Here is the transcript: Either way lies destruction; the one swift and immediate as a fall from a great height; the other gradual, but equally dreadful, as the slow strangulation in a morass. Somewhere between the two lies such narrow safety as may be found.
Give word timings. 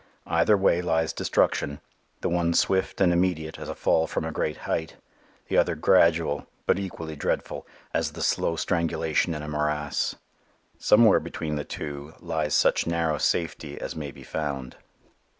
Either 0.25 0.57
way 0.57 0.81
lies 0.81 1.13
destruction; 1.13 1.79
the 2.21 2.27
one 2.27 2.55
swift 2.55 2.99
and 2.99 3.13
immediate 3.13 3.59
as 3.59 3.69
a 3.69 3.75
fall 3.75 4.07
from 4.07 4.25
a 4.25 4.31
great 4.31 4.57
height; 4.65 4.95
the 5.47 5.55
other 5.57 5.75
gradual, 5.75 6.47
but 6.65 6.79
equally 6.79 7.15
dreadful, 7.15 7.67
as 7.93 8.13
the 8.13 8.23
slow 8.23 8.55
strangulation 8.55 9.35
in 9.35 9.43
a 9.43 9.47
morass. 9.47 10.15
Somewhere 10.79 11.19
between 11.19 11.55
the 11.55 11.63
two 11.65 12.15
lies 12.19 12.55
such 12.55 12.87
narrow 12.87 13.19
safety 13.19 13.79
as 13.79 13.95
may 13.95 14.09
be 14.09 14.23
found. 14.23 14.75